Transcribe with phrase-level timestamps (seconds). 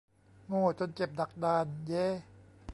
[0.47, 2.05] โง่จนเจ็บ ดักดาน เย้!